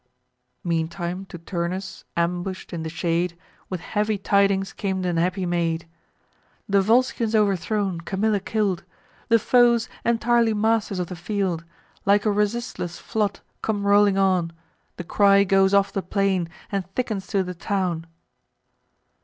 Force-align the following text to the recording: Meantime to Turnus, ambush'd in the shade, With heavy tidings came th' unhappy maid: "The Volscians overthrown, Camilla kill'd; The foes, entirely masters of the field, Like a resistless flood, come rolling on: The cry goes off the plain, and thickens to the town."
Meantime 0.63 1.27
to 1.27 1.37
Turnus, 1.37 2.05
ambush'd 2.17 2.73
in 2.73 2.81
the 2.81 2.89
shade, 2.89 3.37
With 3.69 3.81
heavy 3.81 4.17
tidings 4.17 4.73
came 4.73 5.03
th' 5.03 5.05
unhappy 5.05 5.45
maid: 5.45 5.87
"The 6.67 6.81
Volscians 6.81 7.35
overthrown, 7.35 8.01
Camilla 8.01 8.39
kill'd; 8.39 8.83
The 9.27 9.37
foes, 9.37 9.89
entirely 10.03 10.55
masters 10.55 10.97
of 10.97 11.05
the 11.05 11.15
field, 11.15 11.65
Like 12.03 12.25
a 12.25 12.31
resistless 12.31 12.97
flood, 12.97 13.41
come 13.61 13.85
rolling 13.85 14.17
on: 14.17 14.53
The 14.97 15.03
cry 15.03 15.43
goes 15.43 15.71
off 15.71 15.93
the 15.93 16.01
plain, 16.01 16.49
and 16.71 16.83
thickens 16.95 17.27
to 17.27 17.43
the 17.43 17.53
town." 17.53 18.07